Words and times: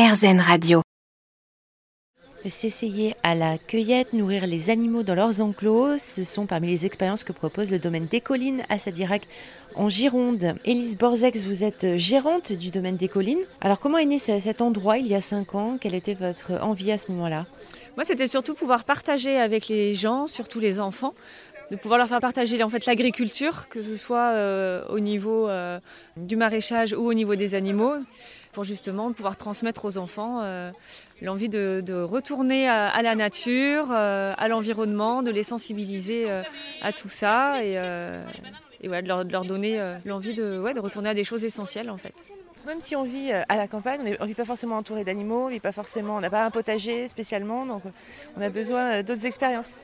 RZN 0.00 0.40
Radio. 0.40 0.80
S'essayer 2.46 3.14
à 3.22 3.34
la 3.34 3.58
cueillette, 3.58 4.14
nourrir 4.14 4.46
les 4.46 4.70
animaux 4.70 5.02
dans 5.02 5.14
leurs 5.14 5.42
enclos, 5.42 5.98
ce 5.98 6.24
sont 6.24 6.46
parmi 6.46 6.68
les 6.68 6.86
expériences 6.86 7.22
que 7.22 7.34
propose 7.34 7.70
le 7.70 7.78
domaine 7.78 8.06
des 8.06 8.22
collines 8.22 8.62
à 8.70 8.78
Sadirac 8.78 9.28
en 9.74 9.90
Gironde. 9.90 10.54
Élise 10.64 10.96
Borzex, 10.96 11.44
vous 11.44 11.64
êtes 11.64 11.98
gérante 11.98 12.50
du 12.50 12.70
domaine 12.70 12.96
des 12.96 13.08
collines. 13.08 13.44
Alors 13.60 13.78
comment 13.78 13.98
est 13.98 14.06
né 14.06 14.18
cet 14.18 14.62
endroit 14.62 14.96
il 14.96 15.06
y 15.06 15.14
a 15.14 15.20
cinq 15.20 15.54
ans? 15.54 15.76
Quelle 15.78 15.94
était 15.94 16.14
votre 16.14 16.52
envie 16.62 16.92
à 16.92 16.96
ce 16.96 17.12
moment-là? 17.12 17.44
Moi, 17.96 18.06
c'était 18.06 18.26
surtout 18.26 18.54
pouvoir 18.54 18.84
partager 18.84 19.36
avec 19.36 19.68
les 19.68 19.92
gens, 19.92 20.26
surtout 20.26 20.60
les 20.60 20.80
enfants, 20.80 21.12
de 21.70 21.76
pouvoir 21.76 21.98
leur 21.98 22.08
faire 22.08 22.20
partager 22.20 22.62
en 22.62 22.68
fait 22.68 22.86
l'agriculture, 22.86 23.68
que 23.68 23.80
ce 23.80 23.96
soit 23.96 24.32
euh, 24.32 24.84
au 24.88 24.98
niveau 24.98 25.48
euh, 25.48 25.78
du 26.16 26.36
maraîchage 26.36 26.92
ou 26.92 27.06
au 27.06 27.14
niveau 27.14 27.36
des 27.36 27.54
animaux, 27.54 27.94
pour 28.52 28.64
justement 28.64 29.12
pouvoir 29.12 29.36
transmettre 29.36 29.84
aux 29.84 29.96
enfants 29.96 30.40
euh, 30.42 30.72
l'envie 31.22 31.48
de, 31.48 32.02
retourner 32.02 32.68
à, 32.68 33.00
la 33.02 33.14
nature, 33.14 33.92
à 33.92 34.48
l'environnement, 34.48 35.22
de 35.22 35.30
les 35.30 35.44
sensibiliser 35.44 36.26
à 36.82 36.92
tout 36.92 37.08
ça 37.08 37.62
et, 37.62 37.74
de, 37.76 39.06
leur, 39.06 39.44
donner 39.44 39.78
l'envie 40.04 40.34
de, 40.34 40.72
de 40.72 40.80
retourner 40.80 41.10
à 41.10 41.14
des 41.14 41.24
choses 41.24 41.44
essentielles 41.44 41.90
en 41.90 41.98
fait. 41.98 42.14
Même 42.66 42.80
si 42.80 42.96
on 42.96 43.04
vit 43.04 43.30
à 43.32 43.56
la 43.56 43.68
campagne, 43.68 44.16
on 44.18 44.22
ne 44.24 44.28
vit 44.28 44.34
pas 44.34 44.44
forcément 44.44 44.76
entouré 44.76 45.04
d'animaux, 45.04 45.48
on 45.50 46.20
n'a 46.20 46.30
pas 46.30 46.44
un 46.44 46.50
potager 46.50 47.06
spécialement, 47.06 47.66
donc 47.66 47.82
on 48.36 48.40
a 48.40 48.48
besoin 48.48 49.02
d'autres 49.02 49.26
expériences. 49.26 49.78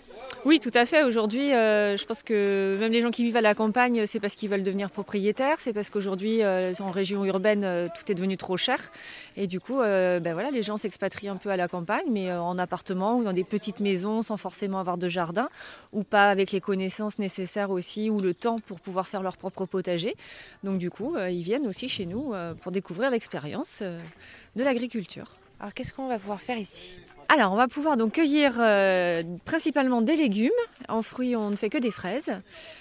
Oui, 0.47 0.61
tout 0.61 0.70
à 0.75 0.87
fait. 0.87 1.02
Aujourd'hui, 1.02 1.52
euh, 1.52 1.97
je 1.97 2.06
pense 2.06 2.23
que 2.23 2.77
même 2.79 2.93
les 2.93 3.01
gens 3.01 3.11
qui 3.11 3.24
vivent 3.24 3.37
à 3.37 3.41
la 3.41 3.57
campagne, 3.57 4.07
c'est 4.07 4.20
parce 4.20 4.37
qu'ils 4.37 4.48
veulent 4.48 4.62
devenir 4.62 4.93
propriétaires, 4.93 5.57
c'est 5.59 5.73
parce 5.73 5.91
qu'aujourd'hui, 5.91 6.45
euh, 6.45 6.73
en 6.79 6.93
région 6.93 7.24
urbaine, 7.24 7.65
euh, 7.65 7.88
tout 7.88 8.12
est 8.12 8.15
devenu 8.15 8.37
trop 8.37 8.57
cher. 8.57 8.93
Et 9.37 9.48
du 9.48 9.59
coup, 9.59 9.79
ben 9.80 10.51
les 10.52 10.62
gens 10.62 10.77
s'expatrient 10.77 11.27
un 11.27 11.37
peu 11.37 11.51
à 11.51 11.57
la 11.57 11.66
campagne, 11.66 12.07
mais 12.12 12.33
en 12.33 12.59
appartement 12.59 13.16
ou 13.16 13.24
dans 13.24 13.33
des 13.33 13.43
petites 13.43 13.80
maisons 13.80 14.23
sans 14.23 14.37
forcément 14.37 14.79
avoir 14.79 14.99
de 14.99 15.09
jardin, 15.09 15.49
ou 15.93 16.05
pas 16.05 16.30
avec 16.30 16.52
les 16.52 16.60
connaissances 16.60 17.18
nécessaires 17.18 17.71
aussi, 17.71 18.09
ou 18.09 18.21
le 18.21 18.33
temps 18.33 18.60
pour 18.60 18.79
pouvoir 18.79 19.09
faire 19.09 19.23
leur 19.23 19.37
propre 19.37 19.66
potager. 19.66 20.15
Donc 20.62 20.79
du 20.79 20.90
coup, 20.90 21.16
ils 21.18 21.43
viennent 21.43 21.66
aussi 21.66 21.88
chez 21.88 22.07
nous 22.07 22.33
pour 22.62 22.71
découvrir 22.71 23.10
l'expérience 23.10 23.83
de 23.83 24.62
l'agriculture. 24.62 25.37
Alors 25.59 25.74
qu'est-ce 25.74 25.93
qu'on 25.93 26.07
va 26.07 26.18
pouvoir 26.18 26.40
faire 26.40 26.59
ici? 26.59 27.01
Alors, 27.29 27.52
on 27.52 27.57
va 27.57 27.66
pouvoir 27.66 27.96
donc 27.96 28.13
cueillir 28.13 28.55
euh, 28.59 29.23
principalement 29.45 30.01
des 30.01 30.16
légumes. 30.16 30.51
En 30.88 31.02
fruits, 31.02 31.35
on 31.35 31.51
ne 31.51 31.57
fait 31.57 31.71
que 31.71 31.79
des 31.79 31.91
fraises. 31.91 32.33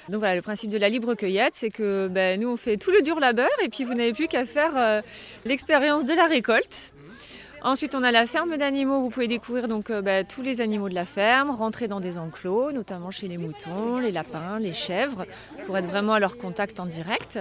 Donc 0.09 0.19
voilà, 0.19 0.35
le 0.35 0.41
principe 0.41 0.69
de 0.69 0.77
la 0.77 0.89
libre 0.89 1.15
cueillette, 1.15 1.55
c'est 1.55 1.71
que 1.71 2.07
ben, 2.07 2.39
nous, 2.39 2.49
on 2.49 2.57
fait 2.57 2.77
tout 2.77 2.91
le 2.91 3.01
dur 3.01 3.19
labeur 3.19 3.49
et 3.63 3.69
puis 3.69 3.83
vous 3.83 3.95
n'avez 3.95 4.13
plus 4.13 4.27
qu'à 4.27 4.45
faire 4.45 4.77
euh, 4.77 5.01
l'expérience 5.45 6.05
de 6.05 6.13
la 6.13 6.27
récolte. 6.27 6.93
Ensuite, 7.65 7.95
on 7.95 8.03
a 8.03 8.11
la 8.11 8.27
ferme 8.27 8.57
d'animaux. 8.57 8.99
Vous 8.99 9.09
pouvez 9.09 9.27
découvrir 9.27 9.67
donc 9.67 9.89
euh, 9.89 9.99
ben, 9.99 10.23
tous 10.23 10.43
les 10.43 10.61
animaux 10.61 10.87
de 10.87 10.93
la 10.93 11.03
ferme, 11.03 11.49
rentrer 11.49 11.87
dans 11.87 11.99
des 11.99 12.19
enclos, 12.19 12.71
notamment 12.71 13.09
chez 13.09 13.27
les 13.27 13.39
moutons, 13.39 13.97
les 13.97 14.11
lapins, 14.11 14.59
les 14.59 14.71
chèvres, 14.71 15.25
pour 15.65 15.75
être 15.75 15.87
vraiment 15.87 16.13
à 16.13 16.19
leur 16.19 16.37
contact 16.37 16.79
en 16.79 16.85
direct. 16.85 17.39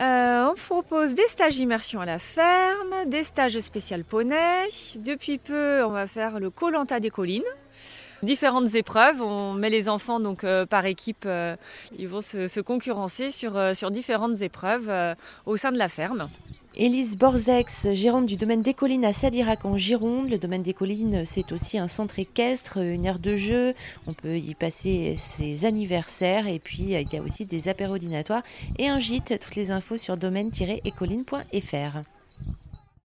Euh, 0.00 0.46
on 0.48 0.54
propose 0.54 1.14
des 1.14 1.26
stages 1.26 1.58
immersion 1.58 2.00
à 2.00 2.06
la 2.06 2.20
ferme, 2.20 2.94
des 3.06 3.24
stages 3.24 3.58
spécial 3.58 4.04
poney. 4.04 4.68
Depuis 4.94 5.38
peu, 5.38 5.82
on 5.84 5.90
va 5.90 6.06
faire 6.06 6.38
le 6.38 6.50
Colanta 6.50 7.00
des 7.00 7.10
collines. 7.10 7.42
Différentes 8.22 8.76
épreuves, 8.76 9.20
on 9.20 9.54
met 9.54 9.70
les 9.70 9.88
enfants 9.88 10.20
donc 10.20 10.44
euh, 10.44 10.64
par 10.64 10.86
équipe, 10.86 11.26
ils 11.98 12.08
vont 12.08 12.20
se, 12.20 12.60
concurrencer 12.60 13.32
sur 13.32 13.90
différentes 13.90 14.42
épreuves 14.42 15.16
au 15.44 15.56
sein 15.56 15.72
de 15.72 15.78
la 15.78 15.88
ferme. 15.88 16.28
Élise 16.82 17.18
Borzex, 17.18 17.88
gérante 17.92 18.24
du 18.24 18.36
domaine 18.36 18.62
des 18.62 18.72
collines 18.72 19.04
à 19.04 19.12
Sadirac 19.12 19.66
en 19.66 19.76
Gironde. 19.76 20.30
Le 20.30 20.38
domaine 20.38 20.62
des 20.62 20.72
collines, 20.72 21.26
c'est 21.26 21.52
aussi 21.52 21.76
un 21.76 21.88
centre 21.88 22.18
équestre, 22.18 22.78
une 22.78 23.04
aire 23.04 23.18
de 23.18 23.36
jeu. 23.36 23.74
On 24.06 24.14
peut 24.14 24.38
y 24.38 24.54
passer 24.54 25.14
ses 25.18 25.66
anniversaires 25.66 26.46
et 26.46 26.58
puis 26.58 26.84
il 26.84 27.12
y 27.12 27.16
a 27.18 27.20
aussi 27.20 27.44
des 27.44 27.68
apéros 27.68 27.98
et 28.78 28.88
un 28.88 28.98
gîte. 28.98 29.38
Toutes 29.42 29.56
les 29.56 29.70
infos 29.70 29.98
sur 29.98 30.16
domaine-écoline.fr. 30.16 31.98